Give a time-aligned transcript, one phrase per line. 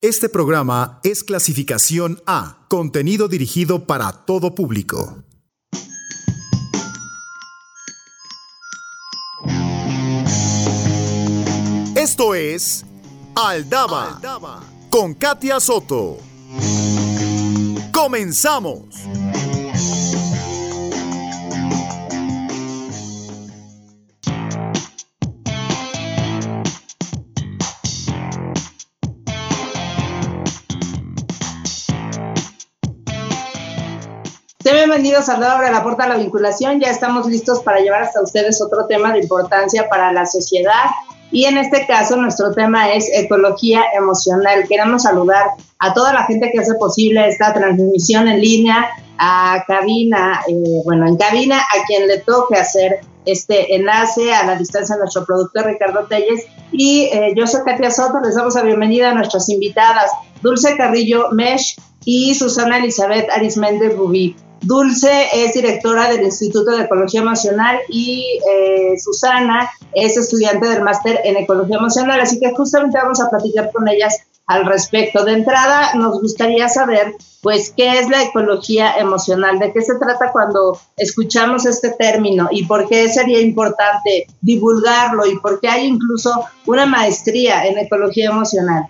[0.00, 5.24] Este programa es clasificación A, contenido dirigido para todo público.
[11.96, 12.86] Esto es
[13.34, 14.20] Aldama,
[14.88, 16.18] con Katia Soto.
[17.90, 18.84] Comenzamos.
[34.88, 36.80] Bienvenidos a La la Puerta a la Vinculación.
[36.80, 40.72] Ya estamos listos para llevar hasta ustedes otro tema de importancia para la sociedad.
[41.30, 44.66] Y en este caso, nuestro tema es ecología emocional.
[44.66, 45.48] Queremos saludar
[45.78, 48.86] a toda la gente que hace posible esta transmisión en línea,
[49.18, 50.54] a cabina, eh,
[50.86, 55.66] bueno, en cabina, a quien le toque hacer este enlace a la distancia nuestro productor
[55.66, 56.46] Ricardo Telles.
[56.72, 60.10] Y eh, yo soy Katia Soto, les damos la bienvenida a nuestras invitadas,
[60.40, 61.76] Dulce Carrillo Mesh
[62.06, 64.34] y Susana Elizabeth Arisméndez Rubí.
[64.60, 71.20] Dulce es directora del Instituto de Ecología Emocional y eh, Susana es estudiante del máster
[71.24, 75.24] en Ecología Emocional, así que justamente vamos a platicar con ellas al respecto.
[75.24, 80.32] De entrada, nos gustaría saber, pues, qué es la ecología emocional, de qué se trata
[80.32, 86.46] cuando escuchamos este término y por qué sería importante divulgarlo y por qué hay incluso
[86.66, 88.88] una maestría en ecología emocional.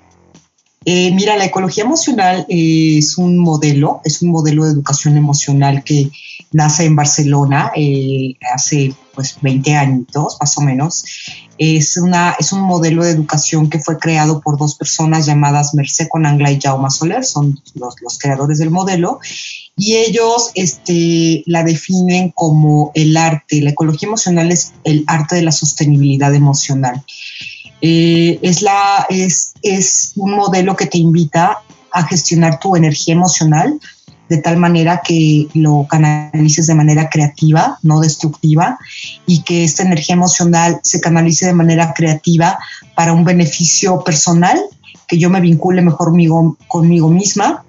[0.90, 6.10] Eh, mira, la ecología emocional es un modelo, es un modelo de educación emocional que
[6.50, 10.06] nace en Barcelona eh, hace pues 20 años
[10.40, 11.04] más o menos.
[11.58, 16.08] Es, una, es un modelo de educación que fue creado por dos personas llamadas Mercé
[16.08, 19.20] Conangla y Jaume Soler, son los, los, creadores del modelo,
[19.76, 23.60] y ellos este, la definen como el arte.
[23.60, 27.04] La ecología emocional es el arte de la sostenibilidad emocional.
[27.80, 31.62] Eh, es, la, es, es un modelo que te invita
[31.92, 33.78] a gestionar tu energía emocional
[34.28, 38.78] de tal manera que lo canalices de manera creativa, no destructiva,
[39.26, 42.58] y que esta energía emocional se canalice de manera creativa
[42.94, 44.60] para un beneficio personal,
[45.06, 47.64] que yo me vincule mejor conmigo, conmigo misma,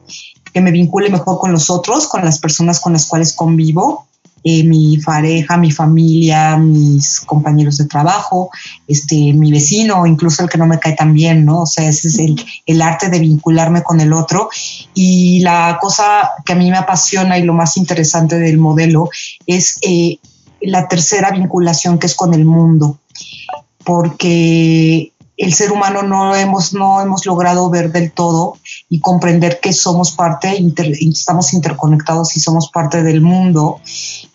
[0.54, 4.09] que me vincule mejor con los otros, con las personas con las cuales convivo
[4.44, 8.50] eh, mi pareja, mi familia, mis compañeros de trabajo,
[8.88, 11.64] este, mi vecino, incluso el que no me cae tan bien, ¿no?
[11.64, 14.50] O sea, ese es el, el, arte de vincularme con el otro.
[14.94, 19.10] Y la cosa que a mí me apasiona y lo más interesante del modelo
[19.46, 20.20] es eh,
[20.62, 23.00] la tercera vinculación que es con el mundo,
[23.84, 28.58] porque el ser humano no hemos, no hemos logrado ver del todo
[28.90, 30.62] y comprender que somos parte,
[31.00, 33.80] estamos interconectados y somos parte del mundo.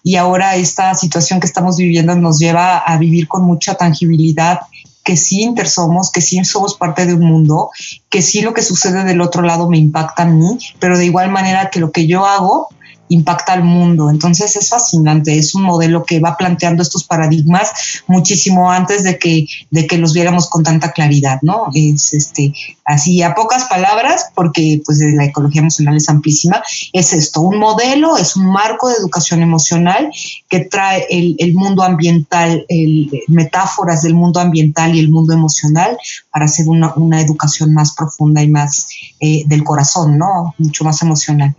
[0.02, 4.60] Y ahora esta situación que estamos viviendo nos lleva a vivir con mucha tangibilidad
[5.04, 7.68] que sí intersomos, que sí somos parte de un mundo,
[8.08, 11.30] que sí lo que sucede del otro lado me impacta a mí, pero de igual
[11.30, 12.70] manera que lo que yo hago
[13.08, 14.10] impacta al mundo.
[14.10, 19.46] Entonces es fascinante, es un modelo que va planteando estos paradigmas muchísimo antes de que,
[19.70, 21.66] de que los viéramos con tanta claridad, ¿no?
[21.74, 22.54] Es este,
[22.84, 28.16] así a pocas palabras, porque pues la ecología emocional es amplísima, es esto, un modelo,
[28.16, 30.10] es un marco de educación emocional
[30.48, 35.96] que trae el, mundo ambiental, el, metáforas del mundo ambiental y el mundo emocional
[36.30, 38.88] para hacer una, educación más profunda y más
[39.20, 40.54] eh, del corazón, ¿no?
[40.58, 41.54] Mucho más emocional.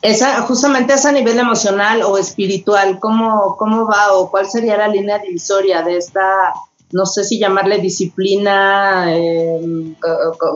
[0.00, 4.86] Esa, justamente es a nivel emocional o espiritual, ¿cómo, ¿cómo va o cuál sería la
[4.88, 6.52] línea divisoria de esta,
[6.92, 9.94] no sé si llamarle disciplina, eh,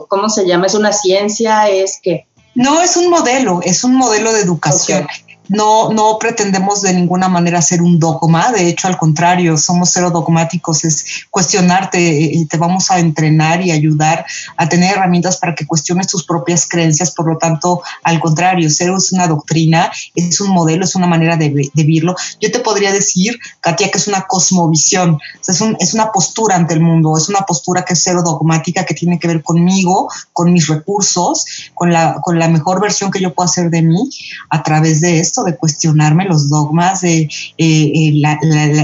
[0.09, 0.67] ¿cómo se llama?
[0.67, 1.69] ¿Es una ciencia?
[1.69, 2.27] ¿Es qué?
[2.55, 5.07] No, es un modelo, es un modelo de educación.
[5.49, 10.11] No, no pretendemos de ninguna manera ser un dogma, de hecho al contrario, somos cero
[10.11, 14.25] dogmáticos, es cuestionarte y te vamos a entrenar y ayudar
[14.57, 18.95] a tener herramientas para que cuestiones tus propias creencias, por lo tanto, al contrario, cero
[18.97, 21.93] es una doctrina, es un modelo, es una manera de, de.
[22.41, 26.75] Yo te podría decir, Katia, que es una cosmovisión, es, un, es una postura ante
[26.75, 30.53] el mundo, es una postura que es cero dogmática, que tiene que ver conmigo, con
[30.53, 31.45] mis recursos,
[31.75, 34.09] con la, con la mejor versión que yo puedo hacer de mí
[34.49, 38.13] a través de esto de cuestionarme los dogmas, de eh, eh,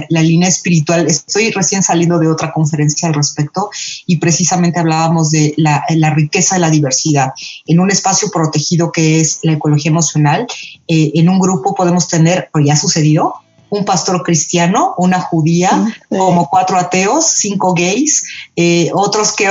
[0.09, 1.07] la, línea espiritual.
[1.07, 3.69] Estoy recién saliendo de otra conferencia al respecto
[4.07, 5.85] y precisamente hablábamos de la,
[6.15, 7.33] riqueza de la diversidad.
[7.67, 10.47] En un espacio protegido que es la ecología emocional,
[10.89, 13.35] eh, en un grupo podemos tener, pues ya ha sucedido,
[13.71, 18.25] un pastor cristiano, una judía, como cuatro ateos, cinco gays,
[18.57, 19.49] eh, otros que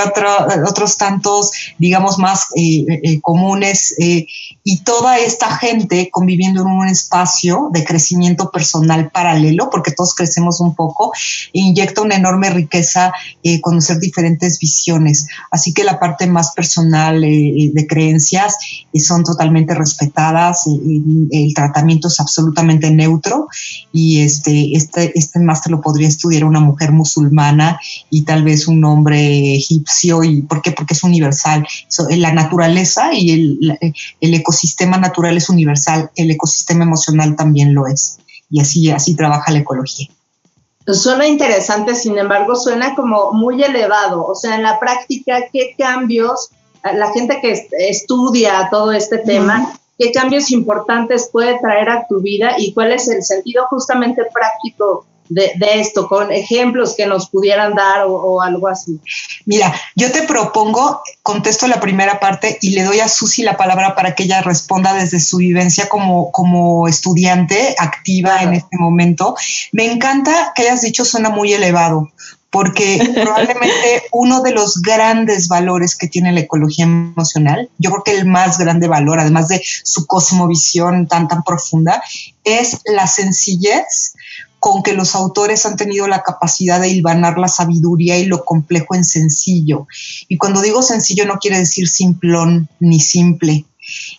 [0.67, 7.69] otros tantos, digamos, más eh, eh, comunes, y toda esta gente conviviendo en un espacio
[7.71, 11.11] de crecimiento personal paralelo, porque todos crecemos un poco,
[11.53, 13.13] inyecta una enorme riqueza
[13.61, 15.27] conocer diferentes visiones.
[15.51, 18.57] Así que la parte más personal de creencias
[18.93, 23.47] son totalmente respetadas, el tratamiento es absolutamente neutro
[23.93, 28.83] y este, este, este máster lo podría estudiar una mujer musulmana y tal vez un
[28.85, 30.23] hombre egipcio.
[30.23, 30.71] ¿Y por qué?
[30.71, 31.67] Porque es universal.
[32.09, 33.77] la naturaleza y el,
[34.21, 38.19] el ecosistema natural es universal, el ecosistema emocional también lo es.
[38.49, 40.07] Y así, así trabaja la ecología.
[40.93, 44.25] Suena interesante, sin embargo, suena como muy elevado.
[44.25, 46.49] O sea, en la práctica, ¿qué cambios
[46.93, 52.55] la gente que estudia todo este tema, qué cambios importantes puede traer a tu vida
[52.57, 58.05] y cuál es el sentido justamente práctico de, esto, con ejemplos que nos pudieran dar
[58.07, 58.99] o, algo así.
[59.45, 63.95] Mira, yo te propongo, contesto la primera parte y le doy a Susi la palabra
[63.95, 69.35] para que ella responda desde su vivencia como, como estudiante activa en este momento.
[69.71, 72.09] Me encanta que hayas dicho suena muy elevado,
[72.49, 78.17] porque probablemente uno de los grandes valores que tiene la ecología emocional, yo creo que
[78.17, 82.01] el más grande valor, además de su cosmovisión tan, tan profunda,
[82.43, 84.13] es la sencillez
[84.59, 88.95] con que los autores han tenido la capacidad de hilvanar la sabiduría y lo complejo
[88.95, 89.87] en sencillo.
[90.27, 93.65] Y cuando digo sencillo no quiere decir simplón ni simple,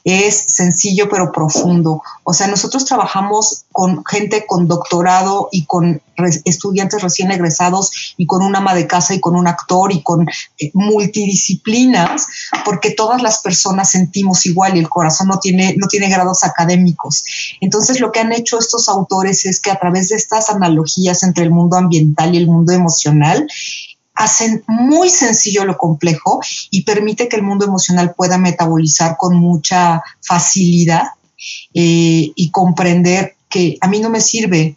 [0.05, 2.03] es sencillo pero profundo.
[2.25, 6.03] O sea, nosotros trabajamos con gente con doctorado y con
[6.45, 10.29] estudiantes recién egresados y con un ama de casa y con un actor y con
[10.59, 12.27] eh, multidisciplinas,
[12.65, 17.25] porque todas las personas sentimos igual y el corazón no tiene, no tiene grados académicos.
[17.61, 21.45] Entonces, lo que han hecho estos autores es que a través de estas analogías entre
[21.45, 23.47] el mundo ambiental y el mundo emocional,
[24.19, 30.03] hacen muy sencillo lo complejo y permite que el mundo emocional pueda metabolizar con mucha
[30.21, 31.05] facilidad
[31.73, 34.77] eh, y comprender que a mí no me sirve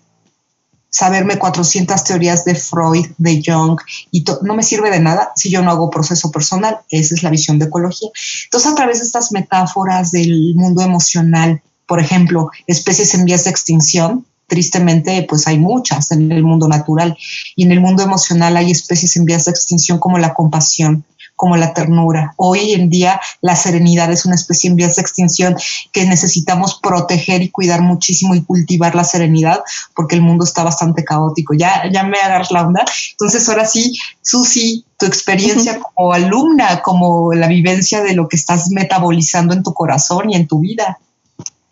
[0.91, 3.79] saberme 400 teorías de Freud, de Jung,
[4.11, 6.79] y no me sirve de nada si yo no hago proceso personal.
[6.89, 8.09] Esa es la visión de ecología.
[8.43, 13.49] Entonces, a través de estas metáforas del mundo emocional, por ejemplo, especies en vías de
[13.49, 17.17] extinción, tristemente pues hay muchas en el mundo natural
[17.55, 21.05] y en el mundo emocional hay especies en vías de extinción como la compasión,
[21.37, 22.33] como la ternura.
[22.35, 25.55] Hoy en día la serenidad es una especie en vías de extinción
[25.93, 29.61] que necesitamos proteger y cuidar muchísimo y cultivar la serenidad
[29.95, 31.53] porque el mundo está bastante caótico.
[31.53, 32.83] Ya, ya me agarras la onda.
[33.11, 38.69] Entonces ahora sí, Susi, tu experiencia como alumna, como la vivencia de lo que estás
[38.69, 40.99] metabolizando en tu corazón y en tu vida.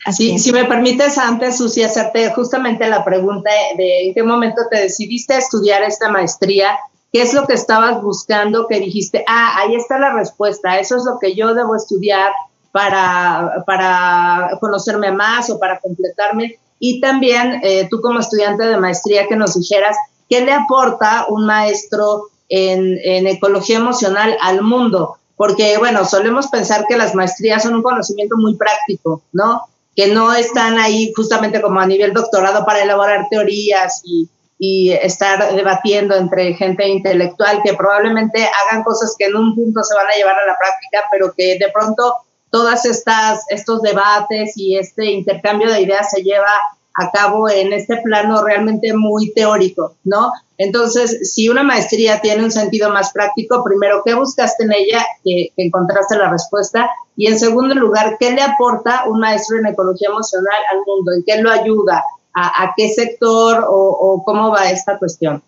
[0.05, 4.79] Así, si me permites antes, Susi, hacerte justamente la pregunta de en qué momento te
[4.81, 6.77] decidiste a estudiar esta maestría,
[7.11, 11.03] qué es lo que estabas buscando, que dijiste, ah, ahí está la respuesta, eso es
[11.03, 12.31] lo que yo debo estudiar
[12.71, 16.59] para, para conocerme más o para completarme.
[16.79, 19.97] Y también eh, tú como estudiante de maestría que nos dijeras,
[20.29, 25.17] ¿qué le aporta un maestro en, en ecología emocional al mundo?
[25.35, 29.61] Porque, bueno, solemos pensar que las maestrías son un conocimiento muy práctico, ¿no?
[29.95, 34.29] Que no están ahí justamente como a nivel doctorado para elaborar teorías y,
[34.61, 40.07] estar debatiendo entre gente intelectual que probablemente hagan cosas que en un punto se van
[40.07, 42.15] a llevar a la práctica, pero que de pronto
[42.51, 46.51] todas estas estos debates y este intercambio de ideas se lleva
[46.99, 50.31] a cabo en este plano realmente muy teórico, ¿no?
[50.57, 55.53] Entonces, si una maestría tiene un sentido más práctico, primero, ¿qué buscaste en ella que,
[55.55, 56.89] encontraste la respuesta?
[57.15, 61.13] Y en segundo lugar, ¿qué le aporta un maestro en ecología emocional al mundo?
[61.13, 62.03] ¿En qué lo ayuda?
[62.33, 65.41] ¿A, qué sector o, cómo va esta cuestión?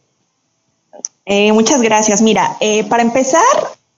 [1.26, 2.22] Eh, muchas gracias.
[2.22, 3.42] Mira, eh, para empezar,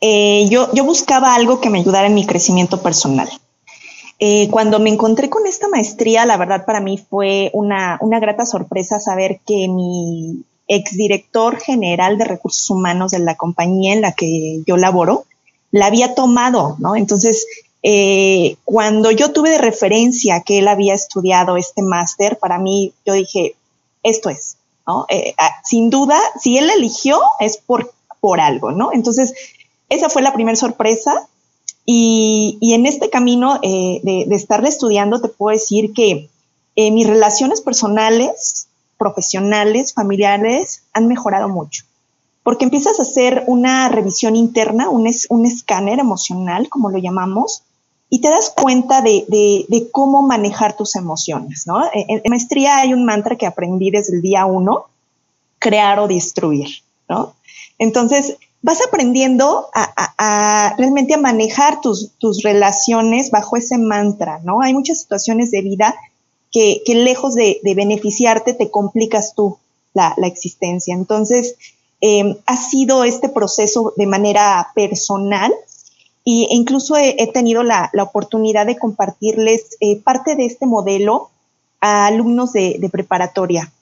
[0.01, 3.29] eh, yo, yo buscaba algo que me ayudara en mi crecimiento personal.
[4.25, 8.97] Eh, cuando me encontré con esta maestría, la verdad para mí fue una, grata sorpresa
[9.01, 14.77] saber que mi exdirector general de recursos humanos de la compañía en la que yo
[14.77, 15.25] laboro
[15.71, 16.95] la había tomado, ¿no?
[16.95, 17.45] Entonces,
[17.81, 23.11] eh, cuando yo tuve de referencia que él había estudiado este máster, para mí yo
[23.11, 23.57] dije,
[24.03, 24.55] esto es,
[24.87, 25.05] ¿no?
[25.09, 28.93] Eh, ah, sin duda, si él eligió es por, por algo, ¿no?
[28.93, 29.33] Entonces,
[29.89, 31.27] esa fue la primera sorpresa.
[31.85, 36.29] Y, en este camino eh, de, estarle estudiando, te puedo decir que
[36.75, 41.83] eh, mis relaciones personales, profesionales, familiares han mejorado mucho.
[42.41, 45.07] Porque empiezas a hacer una revisión interna, un,
[45.45, 47.63] escáner emocional, como lo llamamos,
[48.09, 51.65] y te das cuenta de, cómo manejar tus emociones.
[51.93, 54.85] En, maestría hay un mantra que aprendí desde el día uno,
[55.59, 56.67] crear o destruir.
[57.77, 64.61] Entonces, vas aprendiendo a, realmente a manejar tus, relaciones bajo ese mantra, ¿no?
[64.61, 65.93] Hay muchas situaciones de vida
[66.51, 69.57] que, lejos de, beneficiarte, te complicas tú
[69.93, 70.95] la, existencia.
[70.95, 71.55] Entonces,
[71.99, 75.53] eh, ha sido este proceso de manera personal,
[76.23, 81.31] y, e incluso he, tenido la, oportunidad de compartirles eh, parte de este modelo
[81.81, 83.73] a alumnos de, preparatoria.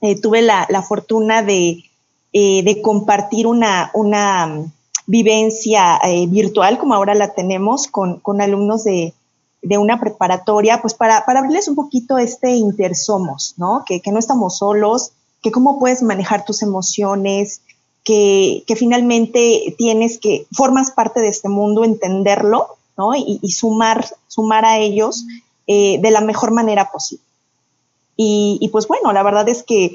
[0.00, 1.84] Eh, tuve la, fortuna de,
[2.32, 4.72] eh, compartir una, una mm,
[5.06, 9.14] vivencia virtual, como ahora la tenemos, con, alumnos de,
[9.62, 13.84] una preparatoria, pues para, para, abrirles un poquito este intersomos, ¿no?
[13.86, 17.62] Que, que no estamos solos, que cómo puedes manejar tus emociones,
[18.08, 23.14] que, finalmente tienes que, formas parte de este mundo, entenderlo, ¿no?
[23.14, 25.26] Y, sumar, sumar a ellos
[25.66, 27.24] eh, de la mejor manera posible.
[28.16, 29.92] Y, pues bueno, la verdad es que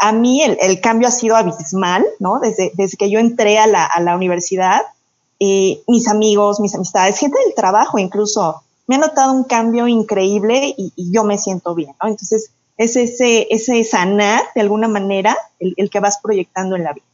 [0.00, 2.40] a mí el, cambio ha sido abismal, ¿no?
[2.40, 4.80] Desde, que yo entré a la, universidad,
[5.38, 10.92] mis amigos, mis amistades, gente del trabajo incluso, me ha notado un cambio increíble y,
[11.12, 12.08] yo me siento bien, ¿no?
[12.08, 17.04] Entonces, es ese, ese sanar de alguna manera el que vas proyectando en la vida.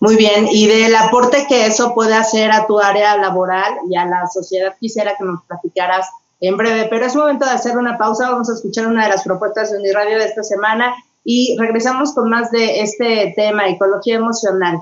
[0.00, 4.04] Muy bien, y del aporte que eso puede hacer a tu área laboral y a
[4.04, 6.08] la sociedad, quisiera que nos platicaras
[6.40, 9.22] en breve, pero es momento de hacer una pausa, vamos a escuchar una de las
[9.22, 10.92] propuestas de Uniradio de esta semana
[11.24, 14.78] y regresamos con más de este tema, ecología emocional.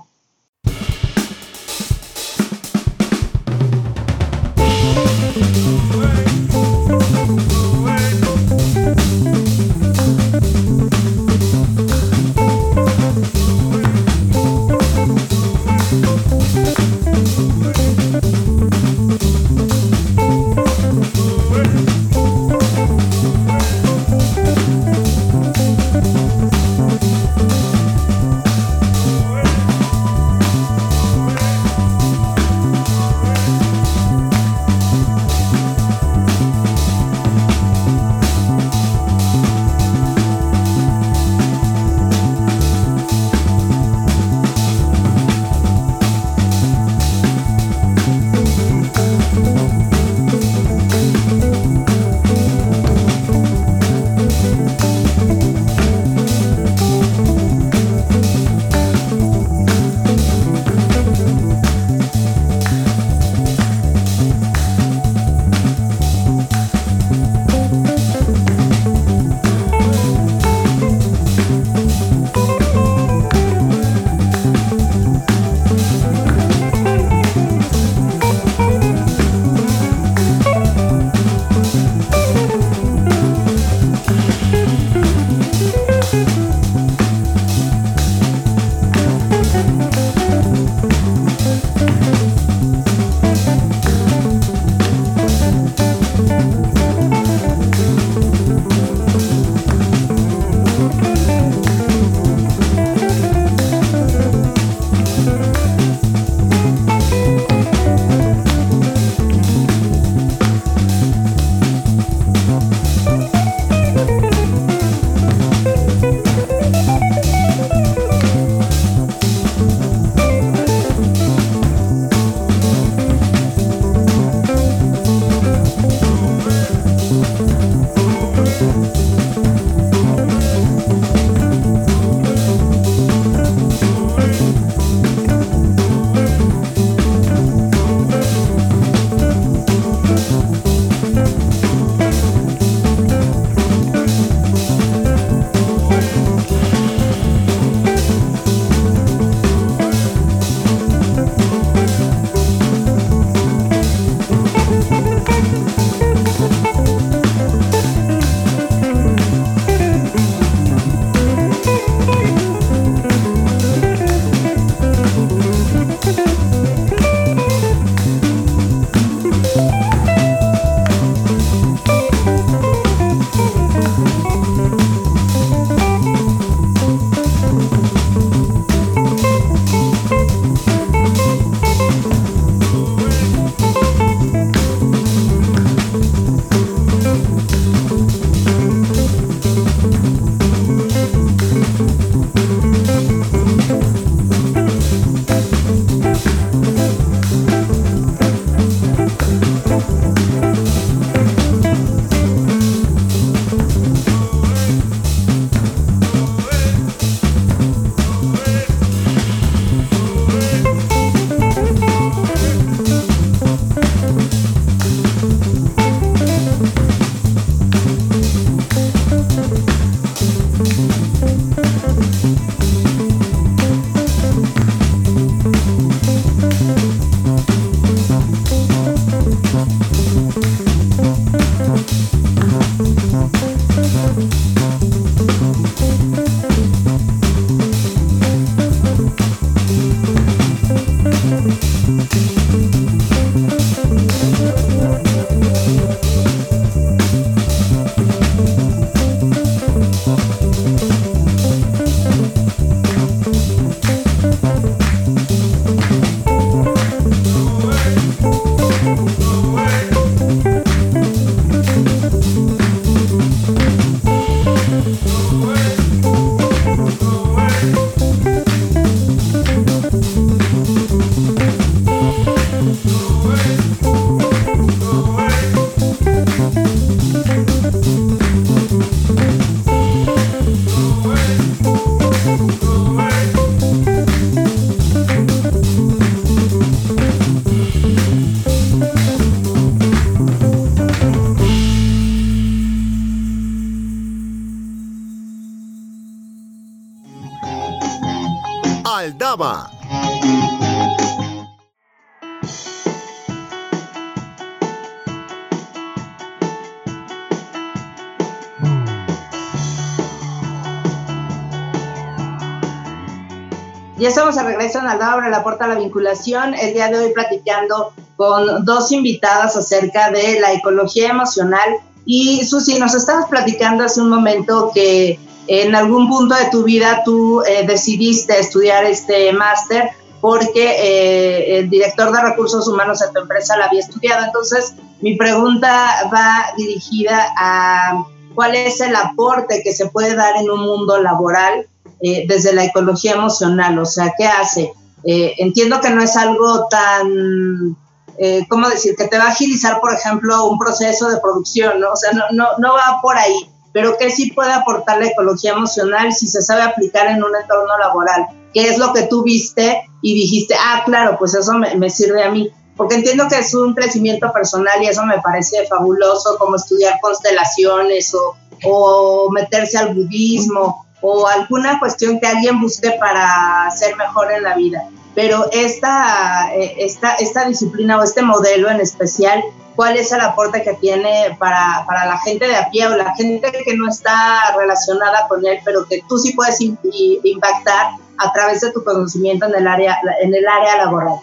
[314.01, 316.55] Ya estamos a regreso en Aldaba abre la puerta a la vinculación.
[316.55, 321.77] El día de hoy platicando con dos invitadas acerca de la ecología emocional.
[322.07, 327.03] Y Susi, nos estabas platicando hace un momento que en algún punto de tu vida
[327.05, 329.91] tú eh, decidiste estudiar este máster
[330.23, 334.25] porque eh, el director de recursos humanos de tu empresa la había estudiado.
[334.25, 338.03] Entonces, mi pregunta va dirigida a
[338.35, 341.67] cuál es el aporte que se puede dar en un mundo laboral
[342.03, 344.73] eh, desde la ecología emocional, o sea, ¿qué hace?
[345.05, 347.77] Eh, entiendo que no es algo tan,
[348.19, 351.93] eh, ¿cómo decir?, que te va a agilizar, por ejemplo, un proceso de producción, ¿no?
[351.93, 355.53] O sea, no, no, no va por ahí, pero que sí puede aportar la ecología
[355.53, 359.85] emocional si se sabe aplicar en un entorno laboral, ¿Qué es lo que tú viste
[360.03, 363.53] y dijiste, ah, claro, pues eso me, me sirve a mí porque entiendo que es
[363.53, 369.95] un crecimiento personal y eso me parece fabuloso, como estudiar constelaciones o, o meterse al
[369.95, 374.85] budismo o alguna cuestión que alguien busque para ser mejor en la vida.
[375.15, 379.43] Pero esta, eh, esta, esta disciplina o este modelo en especial,
[379.75, 383.15] ¿cuál es el aporte que tiene para, para, la gente de a pie o la
[383.15, 388.61] gente que no está relacionada con él, pero que tú sí puedes impactar a través
[388.61, 391.15] de tu conocimiento en el área, en el área laboral?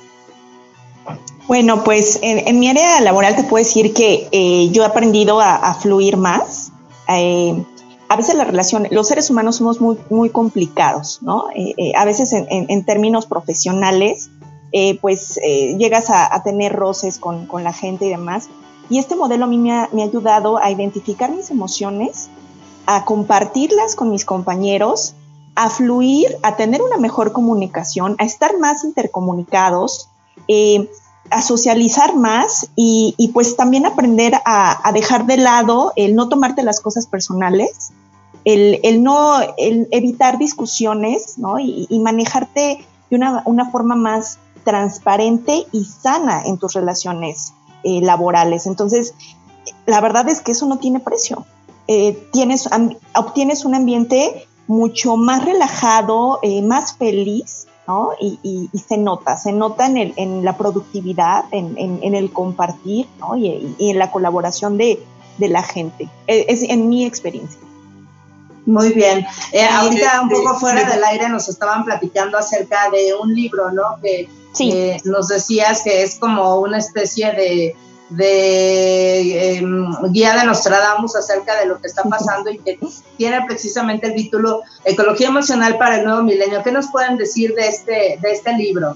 [1.47, 5.55] Bueno, pues en, mi área laboral te puedo decir que eh, yo he aprendido a,
[5.55, 6.73] a fluir más.
[7.07, 7.63] Eh,
[8.09, 11.49] a veces la relación, los seres humanos somos muy, muy complicados, ¿no?
[11.55, 14.29] Eh, eh, a veces en, términos profesionales,
[14.71, 15.39] eh, pues
[15.77, 18.49] llegas a, a, tener roces con, con, la gente y demás.
[18.89, 22.29] Y este modelo a mí me ha, me ha, ayudado a identificar mis emociones,
[22.85, 25.15] a compartirlas con mis compañeros,
[25.55, 30.09] a fluir, a tener una mejor comunicación, a estar más intercomunicados,
[31.29, 36.79] a socializar más y, pues también aprender a, dejar de lado el no tomarte las
[36.79, 37.91] cosas personales
[38.45, 41.59] el, el no, el evitar discusiones, ¿no?
[41.59, 48.65] Y, manejarte de una, una, forma más transparente y sana en tus relaciones eh, laborales.
[48.65, 49.13] Entonces,
[49.85, 51.45] la verdad es que eso no tiene precio.
[51.87, 52.69] Eh, tienes,
[53.15, 58.11] obtienes un ambiente mucho más relajado, eh, más feliz, ¿no?
[58.19, 62.15] Y, y, y, se nota, se nota en, el, en la productividad, en, en, en
[62.15, 63.37] el compartir, ¿no?
[63.37, 65.01] Y, y, en la colaboración de,
[65.37, 66.09] de la gente.
[66.27, 67.59] Es, es en mi experiencia.
[68.65, 69.25] Muy bien.
[69.53, 73.97] Eh, ahorita un poco fuera del aire nos estaban platicando acerca de un libro, ¿no?
[74.01, 74.71] Que sí.
[74.73, 77.75] eh, nos decías que es como una especie de,
[78.09, 79.63] de eh,
[80.11, 82.79] guía de Nostradamus acerca de lo que está pasando y que
[83.17, 86.63] tiene precisamente el título Ecología emocional para el nuevo milenio.
[86.63, 88.95] ¿Qué nos pueden decir de este, de este libro?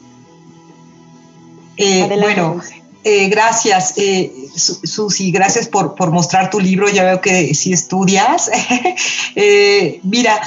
[1.78, 2.62] Eh, bueno,
[3.04, 6.88] eh, gracias, eh, Susi, gracias por, por, mostrar tu libro.
[6.90, 8.52] Ya veo que sí estudias.
[9.36, 10.40] eh, mira,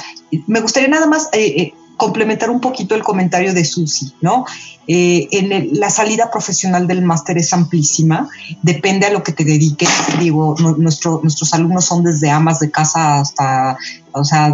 [0.47, 4.45] me gustaría nada más eh, eh, complementar un poquito el comentario de Susi, ¿no?
[4.87, 8.29] Eh, en la salida profesional del máster es amplísima,
[8.61, 9.89] depende a lo que te dediques.
[10.19, 13.77] Digo, nuestros alumnos son desde amas de casa hasta
[14.15, 14.53] o sea,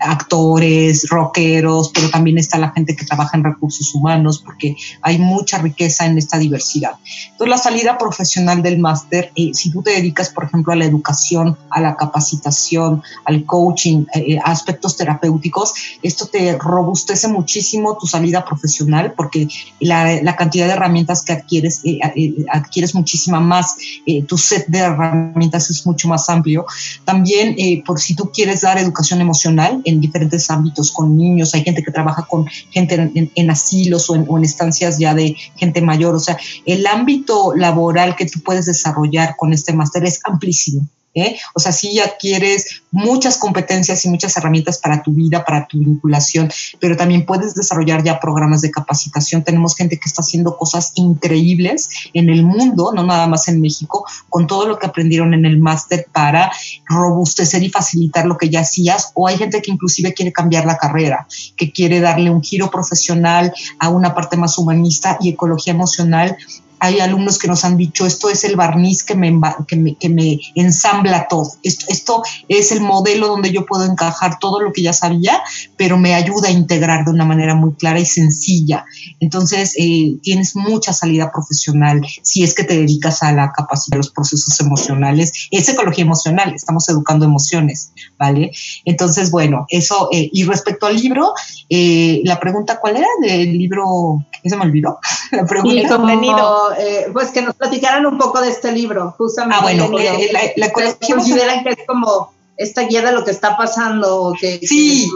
[0.00, 5.58] actores, rockeros, pero también está la gente que trabaja en recursos humanos, porque hay mucha
[5.58, 6.92] riqueza en esta diversidad.
[7.32, 10.84] Entonces, la salida profesional del máster, eh, si tú te dedicas, por ejemplo, a la
[10.84, 18.44] educación, a la capacitación, al coaching, eh, aspectos terapéuticos, esto te robustece muchísimo tu salida
[18.44, 19.48] profesional, porque
[19.80, 24.66] la, la cantidad de herramientas que adquieres, eh, eh adquieres muchísima más, eh, tu set
[24.68, 26.66] de herramientas es mucho más amplio.
[27.04, 31.54] También, eh, por si tú quieres dar educación, educación emocional en diferentes ámbitos con niños,
[31.54, 35.34] hay gente que trabaja con gente en, asilos o en, o en, estancias ya de
[35.56, 40.20] gente mayor, o sea, el ámbito laboral que tú puedes desarrollar con este máster es
[40.24, 40.86] amplísimo.
[41.14, 41.36] ¿Eh?
[41.54, 46.50] O sea, sí adquieres muchas competencias y muchas herramientas para tu vida, para tu vinculación,
[46.80, 49.44] pero también puedes desarrollar ya programas de capacitación.
[49.44, 54.06] Tenemos gente que está haciendo cosas increíbles en el mundo, no nada más en México,
[54.30, 56.50] con todo lo que aprendieron en el máster para
[56.86, 59.12] robustecer y facilitar lo que ya hacías.
[59.14, 63.52] O hay gente que inclusive quiere cambiar la carrera, que quiere darle un giro profesional
[63.78, 66.36] a una parte más humanista y ecología emocional
[66.82, 69.32] hay alumnos que nos han dicho, esto es el barniz que me,
[69.68, 71.52] que me, ensambla todo.
[71.62, 75.40] Esto, esto es el modelo donde yo puedo encajar todo lo que ya sabía,
[75.76, 78.84] pero me ayuda a integrar de una manera muy clara y sencilla.
[79.20, 83.98] Entonces, eh, tienes mucha salida profesional si es que te dedicas a la capacidad de
[83.98, 85.30] los procesos emocionales.
[85.52, 88.50] Es ecología emocional, estamos educando emociones, ¿vale?
[88.84, 90.08] Entonces, bueno, eso.
[90.10, 91.32] Eh, y respecto al libro,
[91.68, 94.26] eh, la pregunta, ¿cuál era del libro?
[94.42, 94.98] ¿Qué se me olvidó?
[95.30, 95.88] La pregunta.
[95.88, 99.56] Como, eh, pues que nos platicaran un poco de este libro, justamente.
[99.58, 103.56] Ah, bueno, la, la ecología consideran que es como esta guía de lo que está
[103.56, 104.34] pasando?
[104.38, 105.10] Que, sí,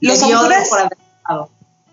[0.00, 0.70] los autores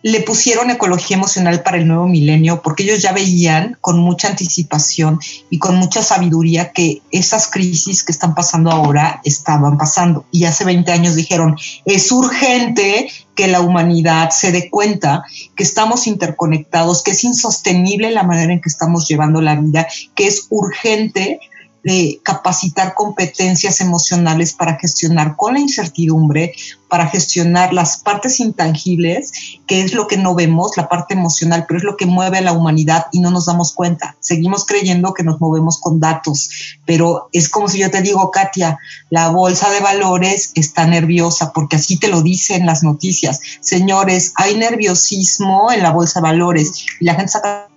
[0.06, 5.20] le pusieron ecología emocional para el nuevo milenio porque ellos ya veían con mucha anticipación
[5.50, 10.28] y con mucha sabiduría que esas crisis que están pasando ahora estaban pasando.
[10.32, 15.24] Y hace 20 años dijeron, es urgente que la humanidad se dé cuenta
[15.56, 20.28] que estamos interconectados, que es insostenible la manera en que estamos llevando la vida, que
[20.28, 21.40] es urgente
[21.86, 26.54] de capacitar competencias emocionales para gestionar con la incertidumbre,
[26.90, 29.32] para gestionar las partes intangibles,
[29.68, 32.42] que es lo que no vemos, la parte emocional, pero es lo que mueve a
[32.42, 34.16] la humanidad y no nos damos cuenta.
[34.20, 36.50] Seguimos creyendo que nos movemos con datos,
[36.88, 38.80] pero es como si yo te digo, Katia,
[39.12, 43.40] la bolsa de valores está nerviosa, porque así te lo dicen las noticias.
[43.62, 47.32] Señores, hay nerviosismo en la bolsa de valores y la gente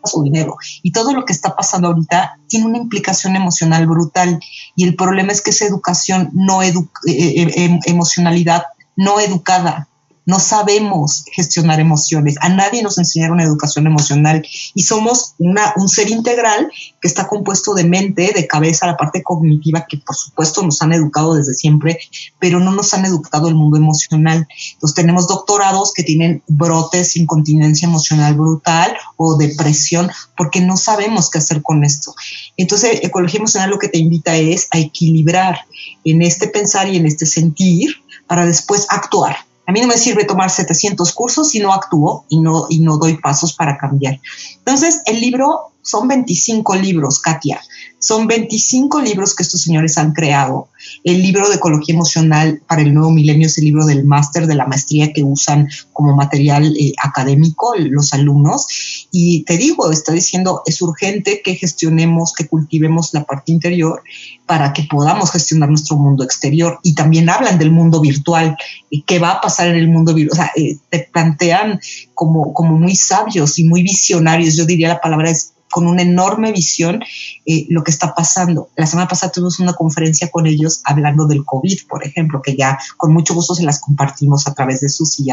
[0.08, 0.56] su dinero.
[0.82, 4.40] Y todo lo que está pasando ahorita tiene una implicación emocional brutal.
[4.74, 6.72] Y el problema es que esa educación no eh,
[7.06, 8.64] eh, em, emocionalidad
[8.96, 9.88] no educada.
[10.28, 12.34] No sabemos gestionar emociones.
[12.42, 17.84] A nadie nos enseñaron educación emocional y somos un ser integral que está compuesto de
[17.84, 21.98] mente, de cabeza, la parte cognitiva que por supuesto nos han educado desde siempre,
[22.38, 24.46] pero no nos han educado el mundo emocional.
[24.74, 31.38] Entonces tenemos doctorados que tienen brotes, incontinencia emocional brutal o depresión porque no sabemos qué
[31.38, 32.14] hacer con esto.
[32.58, 35.60] Entonces, ecología emocional lo que te invita es a equilibrar
[36.04, 37.94] en este pensar y en este sentir
[38.26, 39.47] para después actuar.
[39.68, 42.96] A mí no me sirve tomar 700 cursos si no actúo y no, y no
[42.96, 44.18] doy pasos para cambiar.
[44.56, 47.60] Entonces, el libro son 25 libros, Katia.
[48.00, 50.68] Son 25 libros que estos señores han creado.
[51.02, 54.54] El libro de ecología emocional para el nuevo milenio es el libro del máster, de
[54.54, 59.08] la maestría que usan como material eh, académico los alumnos.
[59.10, 64.02] Y te digo, está diciendo, es urgente que gestionemos, que cultivemos la parte interior
[64.46, 66.78] para que podamos gestionar nuestro mundo exterior.
[66.84, 68.56] Y también hablan del mundo virtual,
[68.90, 70.38] y qué va a pasar en el mundo virtual.
[70.38, 71.80] O sea, eh, te plantean
[72.14, 74.56] como, como muy sabios y muy visionarios.
[74.56, 77.02] Yo diría la palabra es con una enorme visión
[77.46, 78.68] eh, lo que está pasando.
[78.76, 82.78] La semana pasada tuvimos una conferencia con ellos hablando del COVID, por ejemplo, que ya
[82.96, 85.28] con mucho gusto se las compartimos a través de sus y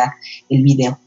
[0.50, 1.00] el video.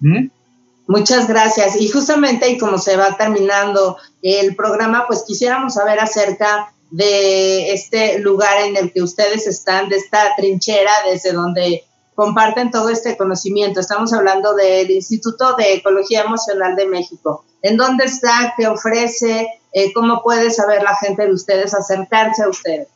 [0.86, 1.80] Muchas gracias.
[1.80, 8.18] Y justamente, y como se va terminando el programa, pues quisiéramos saber acerca de este
[8.20, 11.84] lugar en el que ustedes están, de esta trinchera desde donde
[12.18, 13.78] comparten todo este conocimiento.
[13.78, 17.44] Estamos hablando del Instituto de Ecología Emocional de México.
[17.62, 18.54] ¿En dónde está?
[18.56, 19.46] ¿Qué ofrece?
[19.72, 22.88] Eh, ¿Cómo puede saber la gente de ustedes acercarse a ustedes?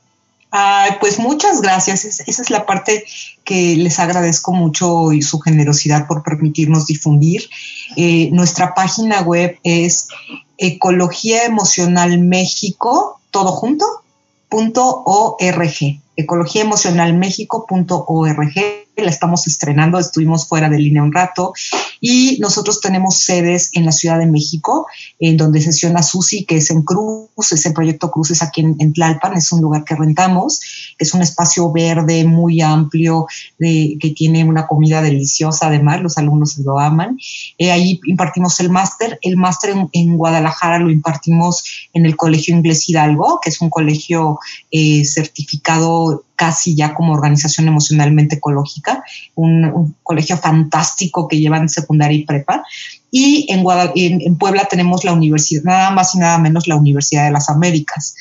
[1.01, 2.05] pues muchas gracias.
[2.05, 3.05] esa es la parte
[3.45, 7.49] que les agradezco mucho y su generosidad por permitirnos difundir.
[7.97, 10.09] Eh, nuestra página web es
[10.59, 13.87] Ecología Emocional México, todo junto,
[14.49, 16.03] punto org,
[18.97, 21.53] la estamos estrenando, estuvimos fuera de línea un rato
[22.01, 24.87] y nosotros tenemos sedes en la Ciudad de México,
[25.19, 29.37] en donde sesiona Susi, que es en Cruz, ese proyecto Cruz es aquí en, Tlalpan,
[29.37, 30.61] es un lugar que rentamos,
[30.99, 33.27] es un espacio verde muy amplio,
[33.59, 37.17] de, que tiene una comida deliciosa, además los alumnos lo aman.
[37.59, 42.55] Eh, ahí impartimos el máster, el máster en, en, Guadalajara lo impartimos en el Colegio
[42.55, 44.39] Inglés Hidalgo, que es un colegio
[44.71, 49.03] eh, certificado casi ya como organización emocionalmente ecológica,
[49.35, 52.65] un, colegio fantástico que llevan secundaria y prepa.
[53.11, 53.65] Y en,
[54.21, 58.15] en Puebla tenemos la universidad, nada más y nada menos la Universidad de las Américas.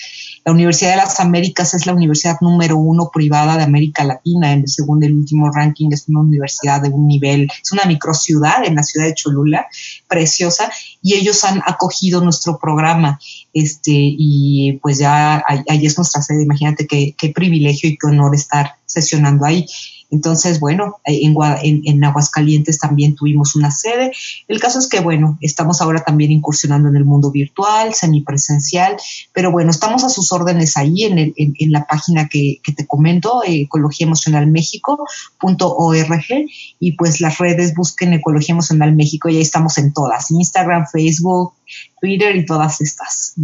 [0.43, 4.61] La Universidad de las Américas es la universidad número uno privada de América Latina, en
[4.61, 8.75] el segundo y último ranking es una universidad de un nivel, es una microciudad en
[8.75, 9.67] la ciudad de Cholula,
[10.07, 10.71] preciosa,
[11.03, 13.19] y ellos han acogido nuestro programa,
[13.53, 18.33] este, y pues ya ahí, es nuestra sede, imagínate qué, qué privilegio y qué honor
[18.33, 19.67] estar sesionando ahí.
[20.11, 21.35] Entonces, bueno, en,
[21.85, 24.11] en, Aguascalientes también tuvimos una sede.
[24.47, 28.97] El caso es que, bueno, estamos ahora también incursionando en el mundo virtual, semipresencial,
[29.33, 33.41] pero bueno, estamos a sus órdenes ahí en, el, en, la página que, te comento,
[33.45, 36.25] ecologiaemocionalmexico.org
[36.79, 41.53] y pues las redes busquen Ecología Emocional México y ahí estamos en todas, Instagram, Facebook,
[42.01, 43.35] Twitter y todas estas.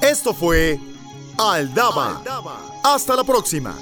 [0.00, 0.80] Esto fue
[1.38, 2.73] Aldaba.
[2.84, 3.74] Hasta la próxima.